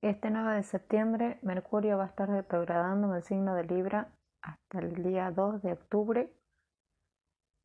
[0.00, 4.78] Este 9 de septiembre, Mercurio va a estar retrogradando en el signo de Libra hasta
[4.78, 6.32] el día 2 de octubre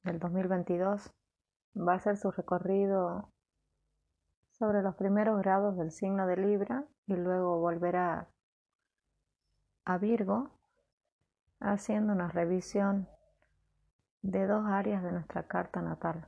[0.01, 1.13] del 2022.
[1.77, 3.29] Va a hacer su recorrido
[4.57, 8.27] sobre los primeros grados del signo de Libra y luego volverá
[9.85, 10.49] a Virgo
[11.59, 13.07] haciendo una revisión
[14.23, 16.27] de dos áreas de nuestra carta natal.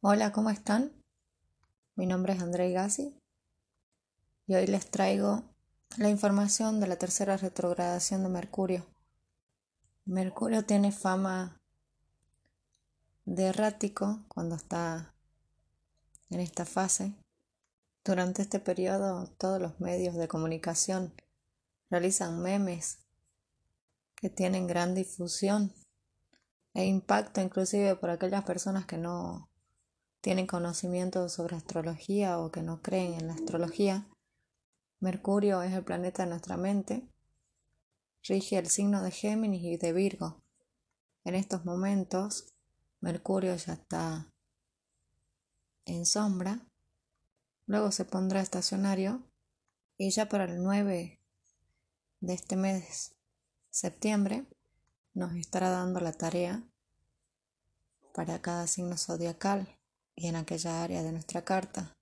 [0.00, 0.90] Hola, ¿cómo están?
[1.96, 3.20] Mi nombre es André Gassi
[4.46, 5.42] y hoy les traigo
[5.96, 8.86] la información de la tercera retrogradación de Mercurio.
[10.04, 11.60] Mercurio tiene fama
[13.24, 15.14] de errático cuando está
[16.30, 17.12] en esta fase.
[18.04, 21.12] Durante este periodo todos los medios de comunicación
[21.90, 22.98] realizan memes
[24.14, 25.72] que tienen gran difusión
[26.72, 29.50] e impacto inclusive por aquellas personas que no
[30.20, 34.06] tienen conocimiento sobre astrología o que no creen en la astrología
[35.00, 37.06] Mercurio es el planeta de nuestra mente.
[38.22, 40.42] Rige el signo de Géminis y de Virgo.
[41.24, 42.54] En estos momentos,
[43.00, 44.32] Mercurio ya está
[45.84, 46.66] en sombra.
[47.66, 49.22] Luego se pondrá estacionario
[49.98, 51.20] y ya para el 9
[52.20, 53.14] de este mes,
[53.70, 54.46] septiembre,
[55.12, 56.62] nos estará dando la tarea
[58.14, 59.76] para cada signo zodiacal
[60.14, 61.95] y en aquella área de nuestra carta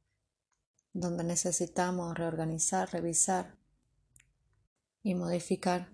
[0.94, 3.56] donde necesitamos reorganizar, revisar
[5.02, 5.92] y modificar.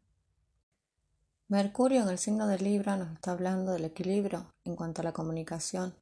[1.49, 5.13] Mercurio en el signo de Libra nos está hablando del equilibrio en cuanto a la
[5.13, 5.97] comunicación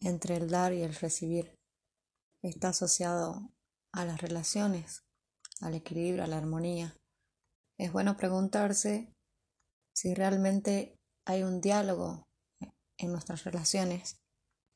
[0.00, 1.54] entre el dar y el recibir.
[2.42, 3.50] Está asociado
[3.92, 5.02] a las relaciones,
[5.60, 6.94] al equilibrio, a la armonía.
[7.78, 9.12] Es bueno preguntarse
[9.94, 12.26] si realmente hay un diálogo
[12.98, 14.16] en nuestras relaciones,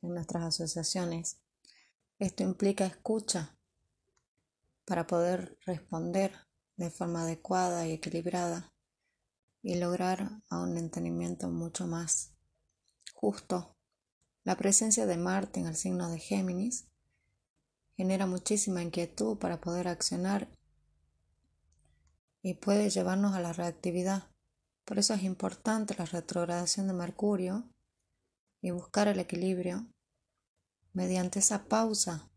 [0.02, 1.38] en nuestras asociaciones,
[2.18, 3.56] esto implica escucha
[4.86, 6.32] para poder responder
[6.76, 8.72] de forma adecuada y equilibrada
[9.62, 12.32] y lograr un entendimiento mucho más
[13.12, 13.76] justo.
[14.44, 16.86] La presencia de Marte en el signo de Géminis
[17.96, 20.48] genera muchísima inquietud para poder accionar
[22.42, 24.30] y puede llevarnos a la reactividad.
[24.84, 27.68] Por eso es importante la retrogradación de Mercurio
[28.60, 29.86] y buscar el equilibrio
[30.96, 32.30] mediante esa pausa,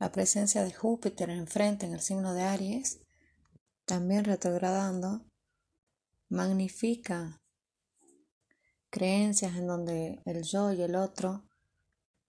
[0.00, 2.98] la presencia de Júpiter enfrente en el signo de Aries,
[3.84, 5.24] también retrogradando,
[6.28, 7.40] magnifica
[8.90, 11.44] creencias en donde el yo y el otro,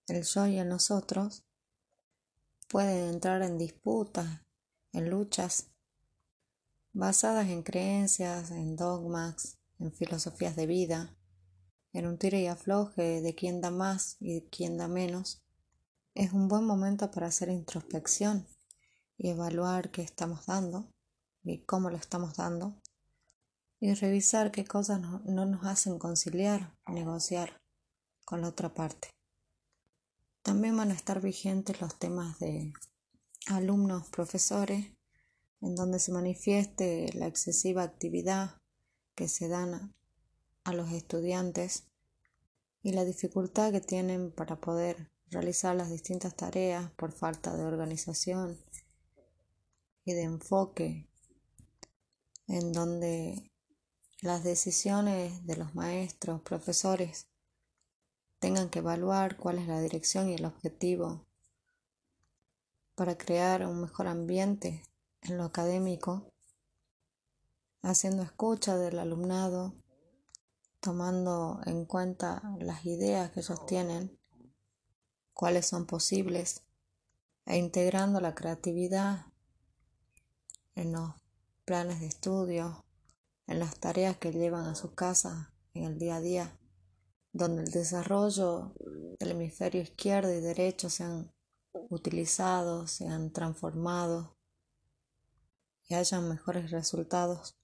[0.08, 1.44] el yo y el nosotros,
[2.70, 4.44] pueden entrar en disputas,
[4.94, 5.72] en luchas
[6.94, 11.18] basadas en creencias, en dogmas, en filosofías de vida,
[11.94, 15.42] en un tire y afloje de quién da más y quién da menos,
[16.14, 18.48] es un buen momento para hacer introspección
[19.18, 20.92] y evaluar qué estamos dando
[21.44, 22.76] y cómo lo estamos dando
[23.80, 27.62] y revisar qué cosas no, no nos hacen conciliar, negociar
[28.26, 29.10] con la otra parte.
[30.44, 32.74] También van a estar vigentes los temas de
[33.48, 34.94] alumnos, profesores,
[35.62, 38.58] en donde se manifieste la excesiva actividad
[39.16, 39.94] que se dan
[40.64, 41.86] a los estudiantes
[42.84, 48.58] y la dificultad que tienen para poder realizar las distintas tareas por falta de organización
[50.04, 51.08] y de enfoque,
[52.48, 53.52] en donde
[54.22, 57.28] las decisiones de los maestros, profesores,
[58.40, 61.26] tengan que evaluar cuál es la dirección y el objetivo
[62.96, 64.84] para crear un mejor ambiente
[65.22, 66.32] en lo académico,
[67.84, 69.74] haciendo escucha del alumnado
[70.82, 74.20] tomando en cuenta las ideas que ellos tienen,
[75.34, 76.64] cuáles son posibles,
[77.46, 79.28] e integrando la creatividad
[80.76, 81.14] en los
[81.66, 82.84] planes de estudio,
[83.48, 86.60] en las tareas que llevan a su casa en el día a día,
[87.32, 88.74] donde el desarrollo
[89.20, 91.32] del hemisferio izquierdo y derecho sean
[91.90, 94.30] utilizados, sean transformados
[95.88, 97.58] y hayan mejores resultados.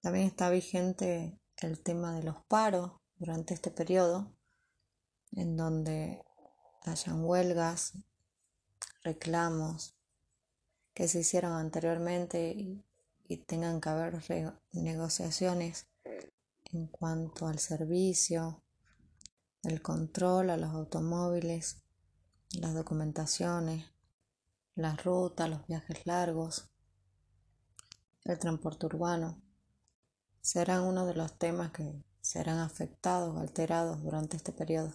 [0.00, 4.32] También está vigente el tema de los paros durante este periodo,
[5.32, 6.24] en donde
[6.82, 7.92] hayan huelgas,
[9.02, 9.94] reclamos
[10.94, 12.84] que se hicieron anteriormente y,
[13.46, 14.20] tengan que haber
[14.72, 15.86] negociaciones
[16.72, 18.64] en cuanto al servicio,
[19.62, 21.84] el control a los automóviles,
[22.58, 23.86] las documentaciones,
[24.74, 26.72] las rutas, los viajes largos,
[28.24, 29.40] el transporte urbano
[30.40, 34.92] serán uno de los temas que serán afectados o alterados durante este periodo.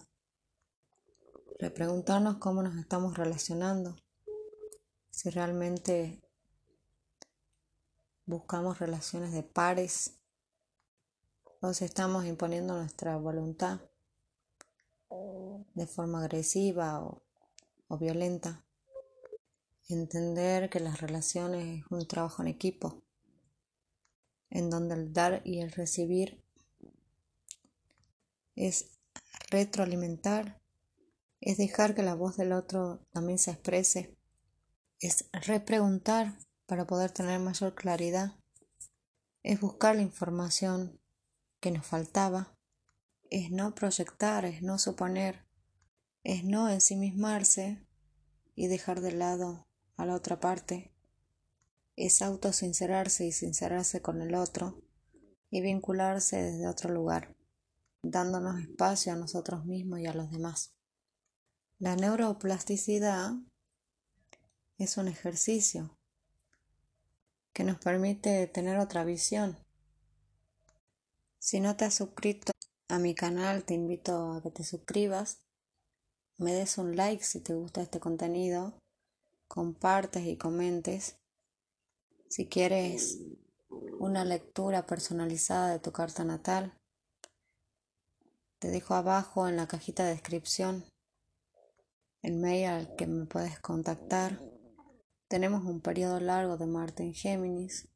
[1.58, 3.96] Repreguntarnos cómo nos estamos relacionando,
[5.10, 6.22] si realmente
[8.26, 10.18] buscamos relaciones de pares
[11.60, 13.80] o si estamos imponiendo nuestra voluntad
[15.74, 17.22] de forma agresiva o,
[17.88, 18.64] o violenta.
[19.88, 23.05] Entender que las relaciones es un trabajo en equipo,
[24.50, 26.42] en donde el dar y el recibir
[28.54, 28.98] es
[29.50, 30.60] retroalimentar,
[31.40, 34.16] es dejar que la voz del otro también se exprese,
[34.98, 38.34] es repreguntar para poder tener mayor claridad,
[39.42, 40.98] es buscar la información
[41.60, 42.56] que nos faltaba,
[43.30, 45.44] es no proyectar, es no suponer,
[46.24, 47.86] es no ensimismarse
[48.54, 49.66] y dejar de lado
[49.96, 50.92] a la otra parte,
[51.96, 54.80] es autosincerarse y sincerarse con el otro
[55.50, 57.34] y vincularse desde otro lugar,
[58.02, 60.74] dándonos espacio a nosotros mismos y a los demás.
[61.78, 63.32] La neuroplasticidad
[64.78, 65.98] es un ejercicio
[67.52, 69.58] que nos permite tener otra visión.
[71.38, 72.52] Si no te has suscrito
[72.88, 75.38] a mi canal, te invito a que te suscribas,
[76.38, 78.74] me des un like si te gusta este contenido
[79.48, 81.16] compartes y comentes.
[82.28, 83.20] Si quieres
[83.98, 86.78] una lectura personalizada de tu carta natal,
[88.58, 90.84] te dejo abajo en la cajita de descripción
[92.22, 94.40] el mail al que me puedes contactar.
[95.28, 97.88] Tenemos un periodo largo de Marte en Géminis,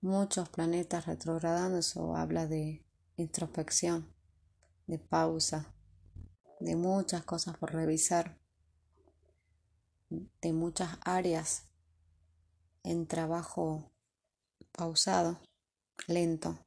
[0.00, 2.84] muchos planetas retrogradando, eso habla de
[3.16, 4.12] introspección,
[4.86, 5.74] de pausa,
[6.58, 8.42] de muchas cosas por revisar
[10.40, 11.71] de muchas áreas
[12.84, 13.90] en trabajo
[14.72, 15.40] pausado,
[16.06, 16.58] lento,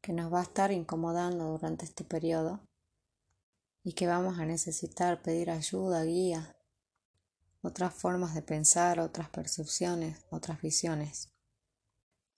[0.00, 2.60] que nos va a estar incomodando durante este periodo
[3.84, 6.56] y que vamos a necesitar pedir ayuda, guía,
[7.62, 11.28] otras formas de pensar, otras percepciones, otras visiones.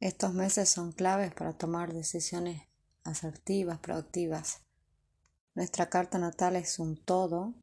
[0.01, 2.63] Estos meses son claves para tomar decisiones
[3.05, 4.61] asertivas, productivas.
[5.55, 7.55] Nuestra carta natal es un todo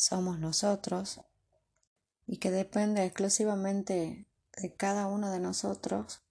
[0.00, 1.20] somos nosotros
[2.26, 4.26] y que depende exclusivamente
[4.56, 6.22] de cada uno de nosotros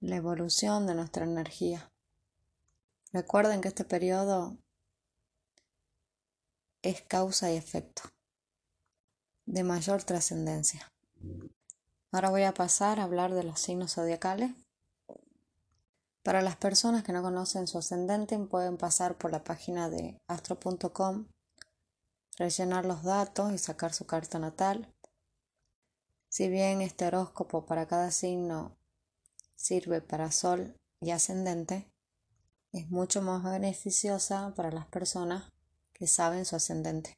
[0.00, 1.90] la evolución de nuestra energía.
[3.12, 4.58] Recuerden que este periodo
[6.82, 8.02] es causa y efecto
[9.46, 10.92] de mayor trascendencia.
[12.10, 14.52] Ahora voy a pasar a hablar de los signos zodiacales.
[16.22, 21.26] Para las personas que no conocen su ascendente pueden pasar por la página de astro.com
[22.36, 24.92] rellenar los datos y sacar su carta natal.
[26.28, 28.76] Si bien este horóscopo para cada signo
[29.54, 31.90] sirve para sol y ascendente,
[32.72, 35.52] es mucho más beneficiosa para las personas
[35.92, 37.16] que saben su ascendente,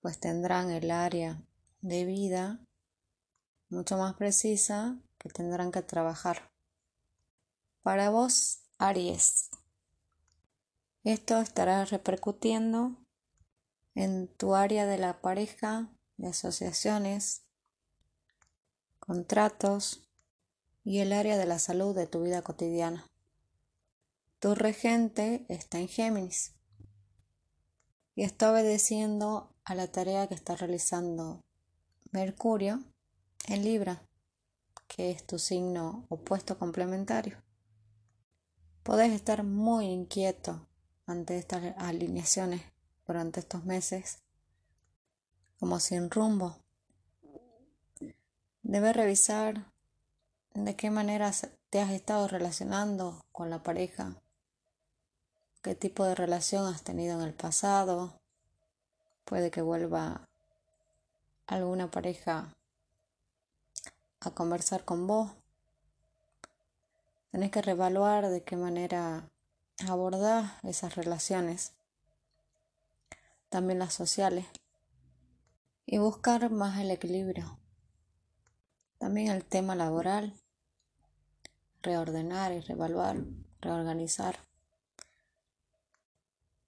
[0.00, 1.42] pues tendrán el área
[1.80, 2.60] de vida
[3.68, 6.52] mucho más precisa que tendrán que trabajar.
[7.82, 9.50] Para vos, Aries,
[11.02, 13.03] esto estará repercutiendo
[13.94, 17.42] en tu área de la pareja, de asociaciones,
[18.98, 20.08] contratos
[20.84, 23.06] y el área de la salud de tu vida cotidiana.
[24.40, 26.52] Tu regente está en Géminis
[28.14, 31.42] y está obedeciendo a la tarea que está realizando
[32.10, 32.82] Mercurio
[33.48, 34.02] en Libra,
[34.88, 37.42] que es tu signo opuesto complementario.
[38.82, 40.68] Podés estar muy inquieto
[41.06, 42.73] ante estas alineaciones
[43.06, 44.18] durante estos meses,
[45.58, 46.56] como sin rumbo.
[48.62, 49.66] Debes revisar
[50.54, 51.30] de qué manera
[51.70, 54.16] te has estado relacionando con la pareja,
[55.62, 58.14] qué tipo de relación has tenido en el pasado.
[59.24, 60.28] Puede que vuelva
[61.46, 62.54] alguna pareja
[64.20, 65.32] a conversar con vos.
[67.30, 69.28] Tenés que reevaluar de qué manera
[69.88, 71.72] abordar esas relaciones
[73.54, 74.46] también las sociales,
[75.86, 77.56] y buscar más el equilibrio.
[78.98, 80.34] También el tema laboral,
[81.80, 83.18] reordenar y reevaluar,
[83.60, 84.40] reorganizar.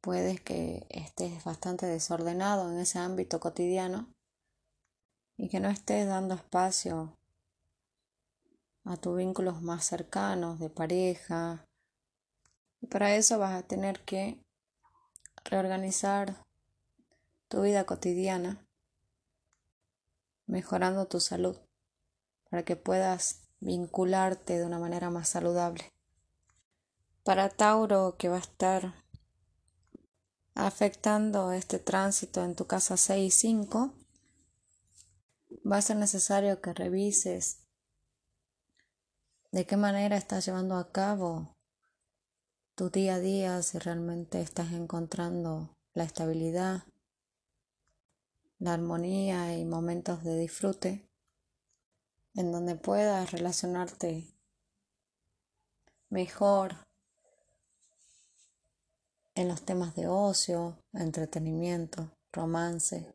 [0.00, 4.06] Puedes que estés bastante desordenado en ese ámbito cotidiano
[5.36, 7.16] y que no estés dando espacio
[8.84, 11.66] a tus vínculos más cercanos de pareja.
[12.80, 14.40] Y para eso vas a tener que
[15.44, 16.45] reorganizar
[17.48, 18.66] tu vida cotidiana,
[20.46, 21.56] mejorando tu salud,
[22.50, 25.92] para que puedas vincularte de una manera más saludable.
[27.24, 28.94] Para Tauro, que va a estar
[30.54, 33.94] afectando este tránsito en tu casa 6 y 5,
[35.70, 37.66] va a ser necesario que revises
[39.52, 41.56] de qué manera estás llevando a cabo
[42.74, 46.84] tu día a día, si realmente estás encontrando la estabilidad,
[48.58, 51.08] la armonía y momentos de disfrute
[52.34, 54.34] en donde puedas relacionarte
[56.10, 56.86] mejor
[59.34, 63.12] en los temas de ocio, entretenimiento, romance,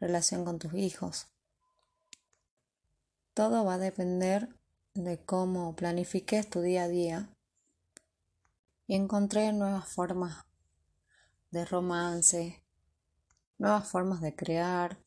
[0.00, 1.26] relación con tus hijos.
[3.34, 4.48] Todo va a depender
[4.94, 7.28] de cómo planifiques tu día a día
[8.86, 10.44] y encontré nuevas formas
[11.50, 12.63] de romance,
[13.58, 14.98] nuevas formas de crear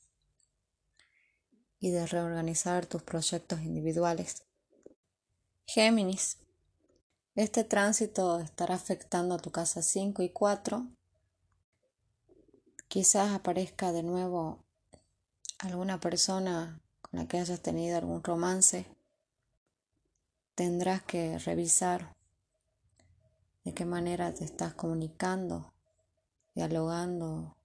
[1.80, 4.44] y de reorganizar tus proyectos individuales.
[5.66, 6.38] Géminis.
[7.36, 10.88] Este tránsito estará afectando a tu casa 5 y 4.
[12.88, 14.64] Quizás aparezca de nuevo
[15.60, 18.88] alguna persona con la que hayas tenido algún romance.
[20.56, 22.16] Tendrás que revisar
[23.64, 25.74] de qué manera te estás comunicando,
[26.56, 27.58] dialogando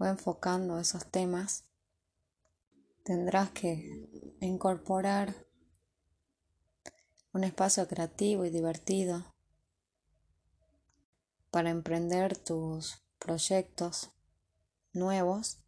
[0.00, 1.64] o enfocando esos temas.
[3.04, 4.08] Tendrás que
[4.40, 5.46] incorporar
[7.32, 9.34] un espacio creativo y divertido
[11.50, 14.10] para emprender tus proyectos
[14.92, 15.58] nuevos,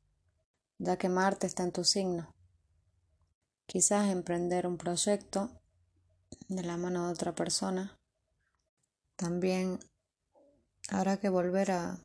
[0.79, 2.35] ya que Marte está en tu signo.
[3.67, 5.61] Quizás emprender un proyecto
[6.49, 7.99] de la mano de otra persona.
[9.17, 9.79] También
[10.89, 11.99] habrá que volver a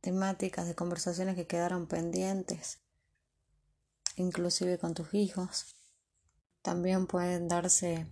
[0.00, 2.80] temáticas de conversaciones que quedaron pendientes,
[4.16, 5.76] inclusive con tus hijos.
[6.62, 8.06] También pueden darse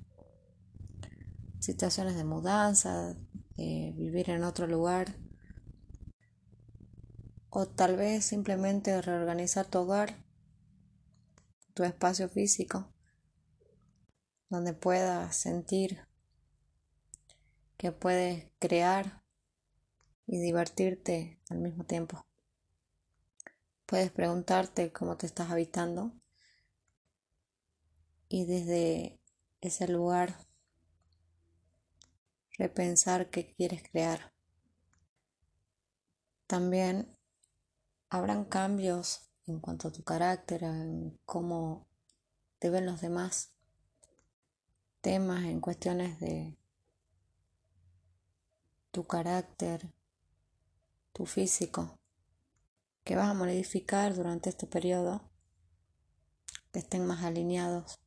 [1.61, 3.17] situaciones de mudanza,
[3.57, 5.17] vivir en otro lugar
[7.49, 10.23] o tal vez simplemente reorganizar tu hogar,
[11.73, 12.93] tu espacio físico,
[14.51, 16.07] donde puedas sentir
[17.79, 19.26] que puedes crear
[20.27, 22.27] y divertirte al mismo tiempo.
[23.87, 26.13] Puedes preguntarte cómo te estás habitando
[28.29, 29.21] y desde
[29.61, 30.37] ese lugar
[32.59, 34.33] repensar qué quieres crear.
[36.47, 37.17] También
[38.09, 41.87] habrán cambios en cuanto a tu carácter, en cómo
[42.59, 43.53] te ven los demás,
[45.01, 46.57] temas en cuestiones de
[48.91, 49.93] tu carácter,
[51.17, 51.99] tu físico,
[53.03, 55.23] que vas a modificar durante este periodo,
[56.73, 57.99] que estén más alineados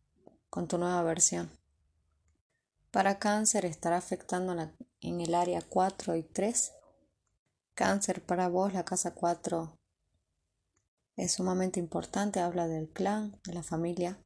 [0.51, 1.49] con tu nueva versión.
[2.91, 4.55] Para cáncer estará afectando
[5.01, 6.71] en el área 4 y 3.
[7.73, 9.75] Cáncer para vos, la casa 4
[11.15, 14.19] es sumamente importante, habla del clan, de la familia,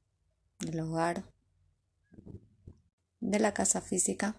[0.60, 1.24] del hogar,
[3.22, 4.36] de la casa física.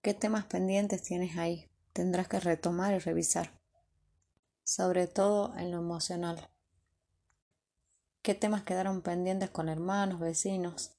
[0.00, 1.71] ¿Qué temas pendientes tienes ahí?
[1.92, 3.58] Tendrás que retomar y revisar,
[4.64, 6.50] sobre todo en lo emocional.
[8.22, 10.92] ¿Qué temas quedaron pendientes con hermanos, vecinos,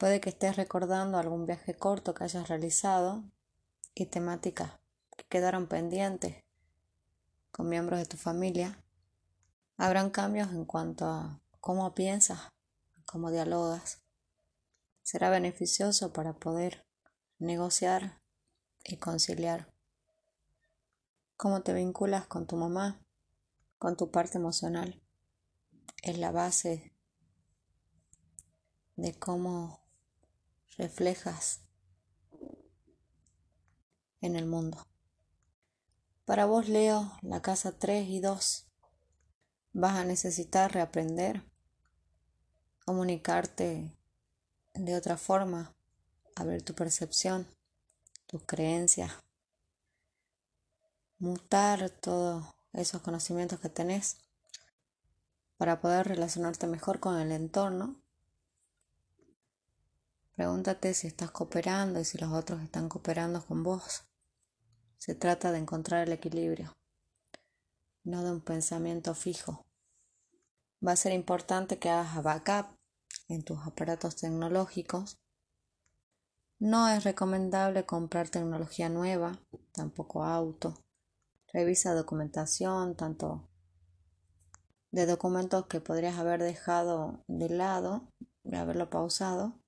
[0.00, 3.22] Puede que estés recordando algún viaje corto que hayas realizado
[3.94, 4.72] y temáticas
[5.14, 6.42] que quedaron pendientes
[7.52, 8.82] con miembros de tu familia.
[9.76, 12.48] Habrán cambios en cuanto a cómo piensas,
[13.04, 14.00] cómo dialogas.
[15.02, 16.86] Será beneficioso para poder
[17.38, 18.22] negociar
[18.82, 19.70] y conciliar.
[21.40, 23.02] Cómo te vinculas con tu mamá,
[23.78, 25.02] con tu parte emocional.
[26.02, 26.94] Es la base
[28.96, 29.80] de cómo
[30.76, 31.62] reflejas
[34.20, 34.86] en el mundo.
[36.26, 38.70] Para vos, Leo, la casa 3 y 2,
[39.72, 41.50] vas a necesitar reaprender,
[42.84, 43.96] comunicarte
[44.74, 45.74] de otra forma,
[46.36, 47.48] abrir tu percepción,
[48.26, 49.10] tus creencias,
[51.20, 54.18] mutar todos esos conocimientos que tenés
[55.56, 58.00] para poder relacionarte mejor con el entorno
[60.40, 64.04] Pregúntate si estás cooperando y si los otros están cooperando con vos.
[64.96, 66.78] Se trata de encontrar el equilibrio,
[68.04, 69.66] no de un pensamiento fijo.
[70.82, 72.74] Va a ser importante que hagas backup
[73.28, 75.18] en tus aparatos tecnológicos.
[76.58, 79.38] No es recomendable comprar tecnología nueva,
[79.72, 80.82] tampoco auto.
[81.52, 83.48] Revisa documentación, tanto
[84.90, 88.08] de documentos que podrías haber dejado de lado,
[88.44, 89.60] de haberlo pausado,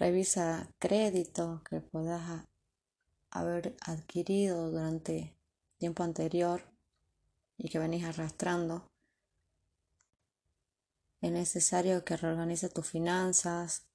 [0.00, 2.46] Revisa crédito que puedas
[3.30, 5.36] haber adquirido durante
[5.78, 6.62] tiempo anterior
[7.58, 8.90] y que venís arrastrando.
[11.20, 13.88] Es necesario que reorganices tus finanzas,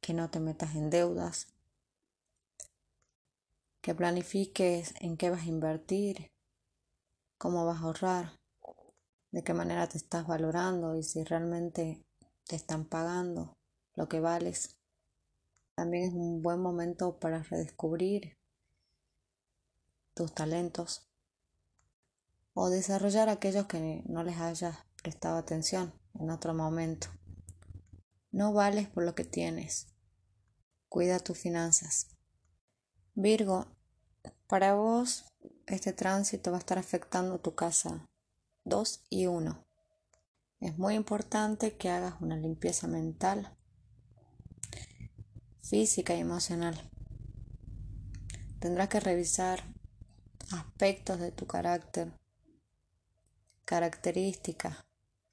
[0.00, 1.46] que no te metas en deudas,
[3.88, 6.30] que planifiques en qué vas a invertir,
[7.38, 8.38] cómo vas a ahorrar,
[9.30, 12.04] de qué manera te estás valorando y si realmente
[12.46, 13.56] te están pagando
[13.94, 14.76] lo que vales.
[15.74, 18.36] También es un buen momento para redescubrir
[20.12, 21.08] tus talentos
[22.52, 27.08] o desarrollar aquellos que no les hayas prestado atención en otro momento.
[28.32, 29.86] No vales por lo que tienes.
[30.90, 32.08] Cuida tus finanzas.
[33.14, 33.77] Virgo,
[34.48, 35.26] para vos
[35.66, 38.08] este tránsito va a estar afectando tu casa
[38.64, 39.62] 2 y 1.
[40.60, 43.54] Es muy importante que hagas una limpieza mental,
[45.62, 46.90] física y emocional.
[48.58, 49.62] Tendrás que revisar
[50.50, 52.10] aspectos de tu carácter,
[53.66, 54.78] características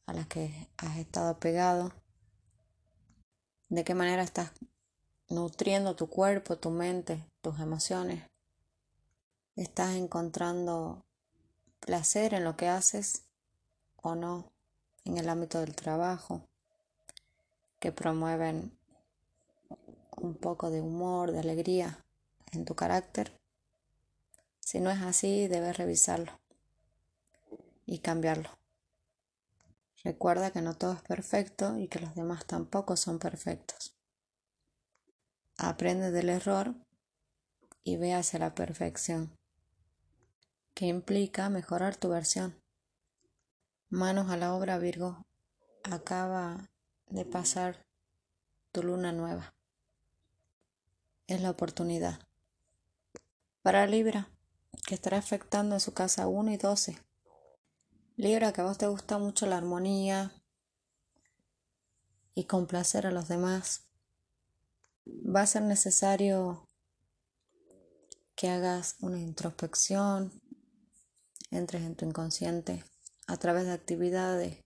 [0.07, 1.93] a las que has estado pegado,
[3.69, 4.51] de qué manera estás
[5.29, 8.34] nutriendo tu cuerpo, tu mente, tus emociones.
[9.55, 11.05] ¿Estás encontrando
[11.79, 13.23] placer en lo que haces
[13.95, 14.51] o no
[15.05, 16.45] en el ámbito del trabajo?
[17.79, 18.77] Que promueven
[20.17, 22.03] un poco de humor, de alegría
[22.51, 23.31] en tu carácter.
[24.59, 26.37] Si no es así, debes revisarlo
[27.85, 28.49] y cambiarlo.
[30.03, 33.95] Recuerda que no todo es perfecto y que los demás tampoco son perfectos.
[35.57, 36.75] Aprende del error
[37.85, 39.31] y ve hacia la perfección,
[40.75, 42.61] que implica mejorar tu versión.
[43.89, 45.25] Manos a la obra, Virgo.
[45.83, 46.69] Acaba
[47.07, 47.87] de pasar
[48.71, 49.55] tu luna nueva.
[51.25, 52.19] Es la oportunidad.
[53.63, 54.29] Para Libra,
[54.85, 57.01] que estará afectando en su casa 1 y 12.
[58.17, 60.31] Libra, que a vos te gusta mucho la armonía
[62.35, 63.85] y complacer a los demás
[65.05, 66.67] va a ser necesario
[68.35, 70.41] que hagas una introspección,
[71.51, 72.83] entres en tu inconsciente
[73.27, 74.63] a través de actividades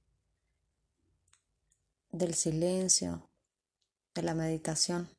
[2.12, 3.30] del silencio,
[4.16, 5.10] de la meditación,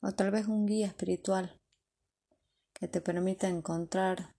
[0.00, 1.60] o tal vez un guía espiritual
[2.72, 4.34] que te permita encontrar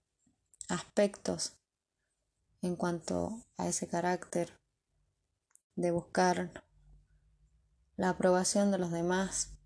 [0.67, 1.57] aspectos
[2.61, 4.59] en cuanto a ese carácter
[5.75, 6.63] de buscar
[7.95, 9.57] la aprobación de los demás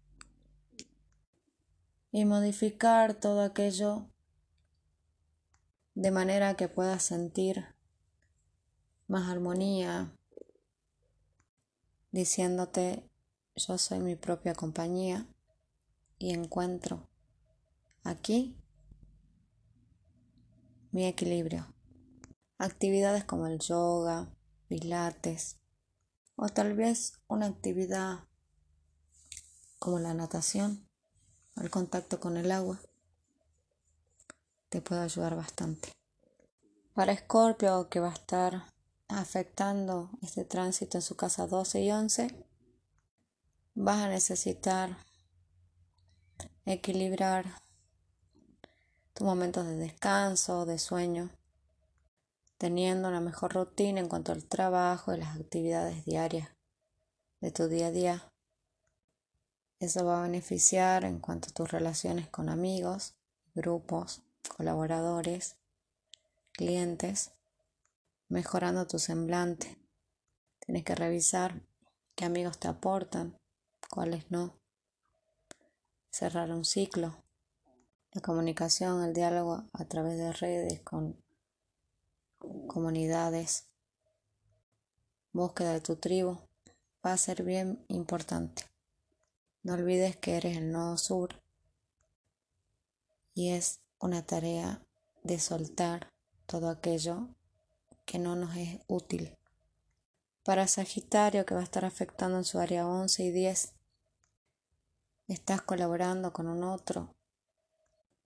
[2.11, 4.10] y modificar todo aquello
[6.01, 7.63] de manera que puedas sentir
[9.07, 10.17] más armonía,
[12.09, 13.07] diciéndote
[13.55, 15.27] yo soy mi propia compañía
[16.17, 17.07] y encuentro
[18.03, 18.57] aquí
[20.89, 21.71] mi equilibrio.
[22.57, 24.33] Actividades como el yoga,
[24.67, 25.59] pilates
[26.35, 28.27] o tal vez una actividad
[29.77, 30.89] como la natación
[31.57, 32.81] el contacto con el agua
[34.71, 35.91] te puede ayudar bastante.
[36.93, 38.63] Para Escorpio, que va a estar
[39.09, 42.45] afectando este tránsito en su casa 12 y 11,
[43.75, 44.97] vas a necesitar
[46.65, 47.45] equilibrar
[49.13, 51.29] tus momentos de descanso, de sueño,
[52.57, 56.47] teniendo una mejor rutina en cuanto al trabajo y las actividades diarias
[57.41, 58.31] de tu día a día
[59.81, 63.15] eso va a beneficiar en cuanto a tus relaciones con amigos,
[63.55, 65.57] grupos, colaboradores,
[66.51, 67.31] clientes,
[68.29, 69.77] mejorando tu semblante.
[70.59, 71.61] Tienes que revisar
[72.15, 73.39] qué amigos te aportan,
[73.89, 74.59] cuáles no.
[76.11, 77.23] Cerrar un ciclo.
[78.13, 81.21] La comunicación, el diálogo a través de redes con
[82.67, 83.67] comunidades,
[85.31, 86.37] búsqueda de tu tribu,
[87.05, 88.63] va a ser bien importante.
[89.63, 91.41] No olvides que eres el nodo sur
[93.33, 94.83] y es una tarea
[95.23, 96.11] de soltar
[96.45, 97.29] todo aquello
[98.05, 99.37] que no nos es útil.
[100.43, 103.73] Para Sagitario, que va a estar afectando en su área 11 y 10,
[105.27, 107.15] estás colaborando con un otro.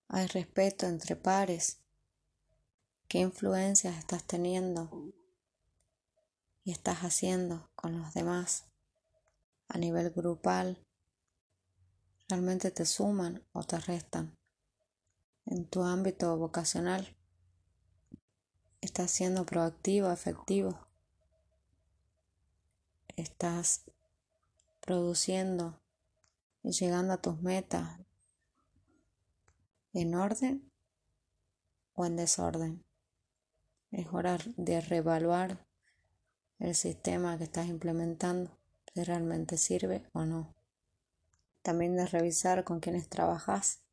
[0.07, 1.79] Hay respeto entre pares.
[3.07, 5.13] ¿Qué influencias estás teniendo
[6.63, 8.65] y estás haciendo con los demás
[9.67, 10.85] a nivel grupal?
[12.27, 14.35] realmente te suman o te restan.
[15.55, 17.15] En tu ámbito vocacional,
[18.81, 20.77] estás siendo proactivo, efectivo.
[23.15, 23.85] Estás
[24.81, 25.79] produciendo
[26.61, 28.01] y llegando a tus metas.
[29.93, 30.69] en orden
[31.93, 32.83] o en desorden.
[33.91, 35.65] Es hora de reevaluar
[36.59, 38.59] el sistema que estás implementando,
[38.93, 40.53] si realmente sirve o no.
[41.61, 43.84] También de revisar con quienes trabajas.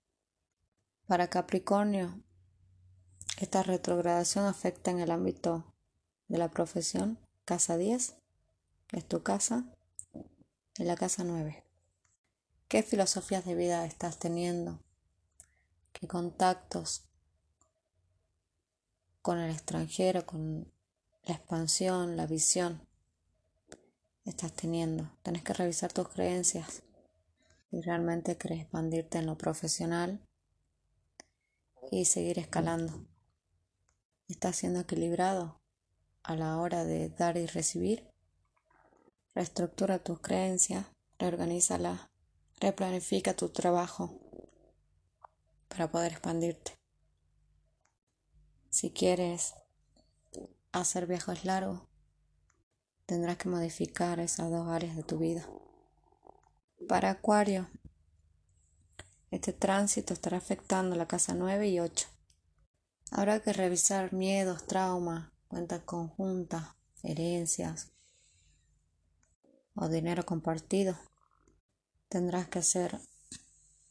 [1.07, 2.23] Para Capricornio,
[3.39, 5.75] esta retrogradación afecta en el ámbito
[6.29, 8.15] de la profesión, casa 10,
[8.87, 9.65] que es tu casa,
[10.79, 11.65] y la casa 9.
[12.69, 14.79] ¿Qué filosofías de vida estás teniendo?
[15.93, 17.03] ¿Qué contactos
[19.21, 20.73] con el extranjero, con
[21.25, 22.87] la expansión, la visión
[24.25, 25.11] estás teniendo?
[25.23, 26.83] Tienes que revisar tus creencias
[27.71, 30.21] si realmente quieres expandirte en lo profesional
[31.91, 33.07] y seguir escalando.
[34.29, 35.61] ¿Estás siendo equilibrado
[36.23, 38.09] a la hora de dar y recibir?
[39.35, 40.87] Reestructura tus creencias,
[41.19, 42.09] reorganízalas,
[42.61, 44.21] replanifica tu trabajo
[45.69, 46.79] para poder expandirte.
[48.71, 49.55] Si quieres
[50.73, 51.83] hacer viajes largos,
[53.07, 55.47] tendrás que modificar esas dos áreas de tu vida.
[56.89, 57.69] Para Acuario,
[59.33, 62.07] este tránsito estará afectando la casa 9 y 8.
[63.11, 67.93] Habrá que revisar miedos, traumas, cuentas conjuntas, herencias
[69.75, 70.99] o dinero compartido.
[72.11, 73.01] Tendrás que hacer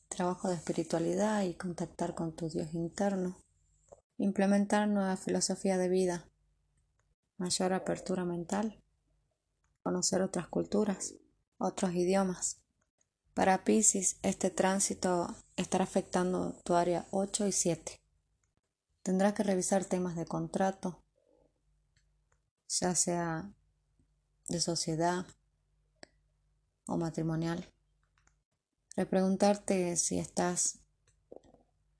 [0.09, 3.35] trabajo de espiritualidad y contactar con tu Dios interno.
[4.19, 6.29] Implementar nueva filosofía de vida,
[7.37, 8.79] mayor apertura mental,
[9.81, 11.15] conocer otras culturas,
[11.57, 12.60] otros idiomas.
[13.33, 18.01] Para Pisces, este tránsito estará afectando tu área 8 y 7.
[19.03, 21.01] Tendrás que revisar temas de contrato,
[22.67, 23.49] ya sea
[24.49, 25.25] de sociedad
[26.87, 27.71] o matrimonial.
[28.97, 30.79] Repreguntarte si estás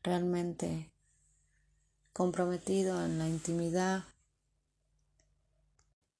[0.04, 0.92] realmente
[2.12, 4.04] comprometido en la intimidad,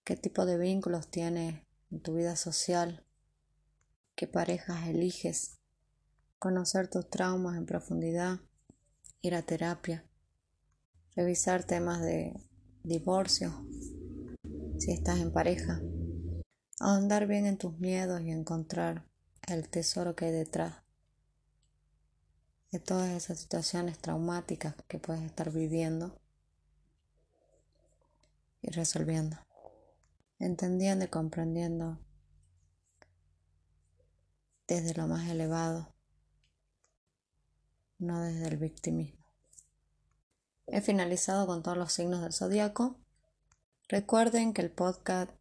[0.06, 3.06] qué tipo de vínculos tienes en tu vida social,
[4.16, 5.60] qué parejas eliges,
[6.40, 8.40] conocer tus traumas en profundidad,
[9.22, 10.06] ir a terapia
[11.16, 12.34] revisar temas de
[12.84, 13.66] divorcio,
[14.78, 15.82] si estás en pareja,
[16.80, 19.06] ahondar bien en tus miedos y encontrar
[19.48, 20.76] el tesoro que hay detrás
[22.72, 26.18] de todas esas situaciones traumáticas que puedes estar viviendo
[28.62, 29.38] y resolviendo,
[30.40, 32.00] entendiendo y comprendiendo
[34.72, 35.94] desde lo más elevado,
[38.00, 39.26] no desde el victimismo.
[40.66, 42.98] He finalizado con todos los signos del zodiaco.
[43.90, 45.32] Recuerden que el podcast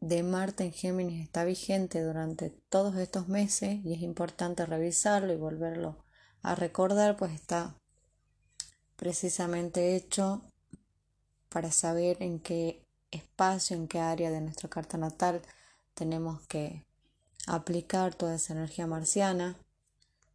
[0.00, 5.36] de Marte en Géminis está vigente durante todos estos meses y es importante revisarlo y
[5.36, 6.02] volverlo
[6.40, 7.76] a recordar, pues está
[8.96, 10.40] precisamente hecho
[11.50, 15.42] para saber en qué espacio, en qué área de nuestra carta natal
[15.92, 16.87] tenemos que
[17.48, 19.58] aplicar toda esa energía marciana,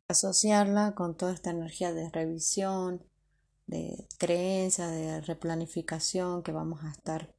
[0.08, 3.04] asociarla con toda esta energía de revisión,
[3.68, 7.34] de creencia, de replanificación que vamos a estar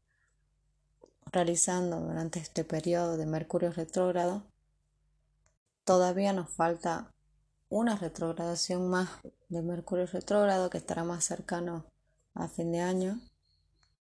[1.32, 4.46] realizando durante este periodo de Mercurio retrógrado,
[5.84, 7.10] todavía nos falta
[7.68, 9.10] una retrogradación más
[9.48, 11.86] de Mercurio retrógrado que estará más cercano
[12.34, 13.20] a fin de año.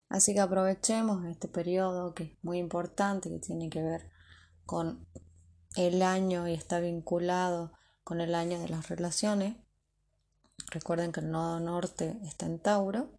[0.09, 4.11] Así que aprovechemos este periodo que es muy importante, que tiene que ver
[4.67, 5.07] con
[5.77, 7.73] el año y está vinculado
[8.05, 9.57] con el año de las relaciones
[10.73, 13.11] Recuerden que el nodo norte está en Tauro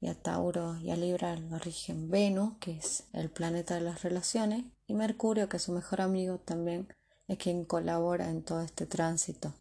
[0.00, 4.02] y a Tauro y a Libra lo rigen Venus, que es el planeta de las
[4.04, 6.86] relaciones, y Mercurio, que es su mejor amigo, también
[7.26, 9.54] es quien colabora en todo este tránsito.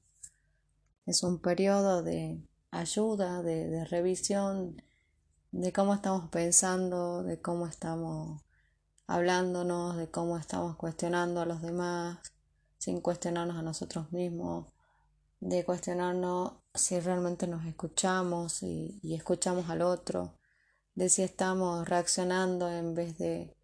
[1.07, 4.79] Es un periodo de ayuda, de, de revisión,
[5.51, 8.43] de cómo estamos pensando, de cómo estamos
[9.07, 12.19] hablándonos, de cómo estamos cuestionando a los demás,
[12.77, 14.67] sin cuestionarnos a nosotros mismos,
[15.39, 20.37] de cuestionarnos si realmente nos escuchamos y, escuchamos al otro,
[20.95, 23.55] de si estamos reaccionando en vez de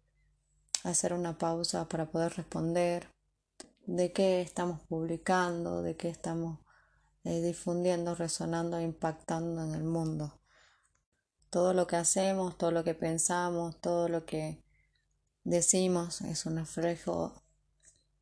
[0.84, 3.08] hacer una pausa para poder responder,
[3.86, 6.60] de qué estamos publicando, de qué estamos
[7.24, 10.40] eh, difundiendo, resonando impactando en el mundo.
[11.50, 14.61] Todo lo que hacemos, todo lo que pensamos, todo lo que
[15.44, 17.42] decimos es un reflejo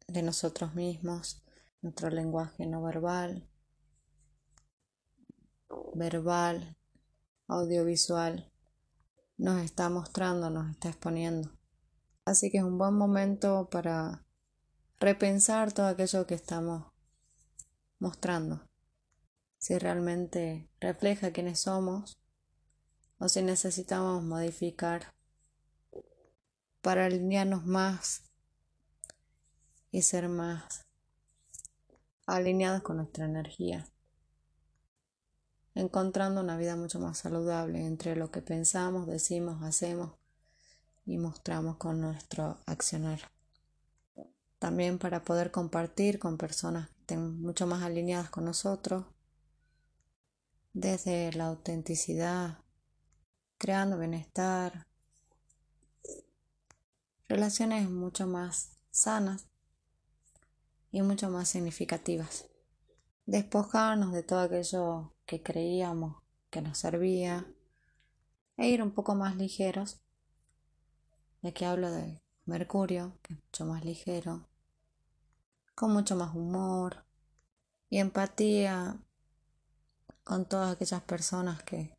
[0.06, 1.42] de nosotros mismos,
[1.82, 3.48] nuestro lenguaje no verbal,
[5.94, 6.76] verbal,
[7.46, 8.50] audiovisual,
[9.36, 11.50] nos está mostrando, nos está exponiendo.
[12.24, 14.24] Así que es un buen momento para
[14.98, 16.92] repensar todo aquello que estamos
[17.98, 18.66] mostrando.
[19.58, 22.18] si realmente refleja quiénes somos
[23.18, 25.12] o si necesitamos modificar
[26.82, 28.22] para alinearnos más
[29.90, 30.86] y ser más
[32.26, 33.86] alineados con nuestra energía,
[35.74, 40.12] encontrando una vida mucho más saludable entre lo que pensamos, decimos, hacemos
[41.04, 43.20] y mostramos con nuestro accionar.
[44.58, 49.06] También para poder compartir con personas que estén mucho más alineadas con nosotros,
[50.72, 52.58] desde la autenticidad,
[53.58, 54.86] creando bienestar,
[57.30, 59.46] relaciones mucho más sanas
[60.90, 62.46] y mucho más significativas.
[63.24, 67.46] Despojarnos de todo aquello que creíamos que nos servía
[68.56, 70.00] e ir un poco más ligeros,
[71.40, 74.48] ya que hablo de Mercurio, que es mucho más ligero,
[75.76, 77.04] con mucho más humor
[77.88, 79.00] y empatía
[80.24, 81.96] con todas aquellas personas que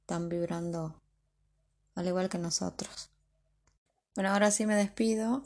[0.00, 1.00] están vibrando
[1.94, 3.11] al igual que nosotros.
[4.14, 5.42] Bueno, ahora sí me despido.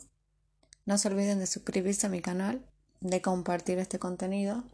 [0.85, 2.65] No se olviden de suscribirse a mi canal,
[3.01, 4.65] de compartir este contenido.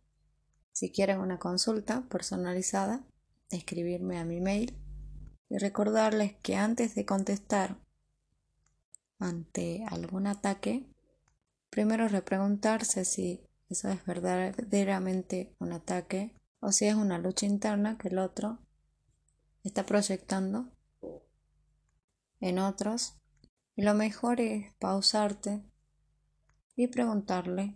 [0.72, 3.04] Si quieren una consulta personalizada,
[3.50, 4.76] escribirme a mi mail
[5.48, 7.76] y recordarles que antes de contestar
[9.18, 10.86] ante algún ataque,
[11.70, 18.08] primero repreguntarse si eso es verdaderamente un ataque o si es una lucha interna que
[18.08, 18.58] el otro
[19.62, 20.70] está proyectando
[22.40, 23.21] en otros.
[23.74, 25.62] Y lo mejor es pausarte
[26.76, 27.74] y preguntarle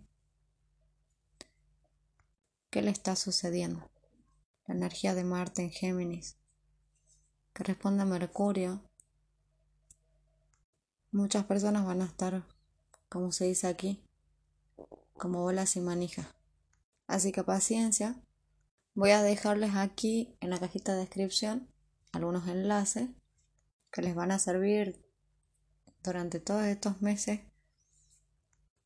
[2.69, 3.89] qué le está sucediendo.
[4.67, 6.37] La energía de Marte en Géminis,
[7.53, 8.81] que responde Mercurio.
[11.11, 12.43] Muchas personas van a estar,
[13.09, 14.03] como se dice aquí,
[15.13, 16.27] como bolas y manijas.
[17.07, 18.21] Así que paciencia.
[18.93, 21.69] Voy a dejarles aquí en la cajita de descripción
[22.11, 23.09] algunos enlaces
[23.91, 25.06] que les van a servir
[26.03, 27.41] durante todos estos meses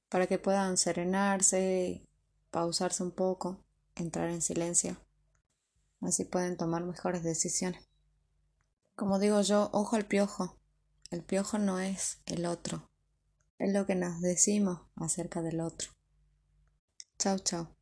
[0.09, 2.05] para que puedan serenarse,
[2.49, 3.63] pausarse un poco,
[3.95, 4.97] entrar en silencio.
[6.01, 7.87] Así pueden tomar mejores decisiones.
[8.95, 10.57] Como digo yo, ojo al piojo.
[11.11, 12.89] El piojo no es el otro,
[13.57, 15.91] es lo que nos decimos acerca del otro.
[17.17, 17.80] Chao, chao.